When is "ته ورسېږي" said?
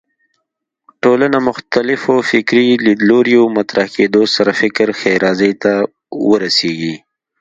5.63-6.95